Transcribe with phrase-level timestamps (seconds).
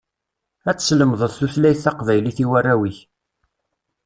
[0.69, 2.97] Ad teslemdeḍ tutlayt taqbaylit i warraw-ik.